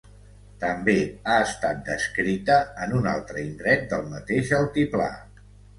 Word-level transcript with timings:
També 0.63 0.95
ha 1.25 1.35
estat 1.49 1.83
descrita 1.91 2.59
en 2.87 2.99
un 3.03 3.09
altre 3.15 3.47
indret 3.51 3.89
del 3.95 4.13
mateix 4.17 4.55
altiplà. 4.65 5.13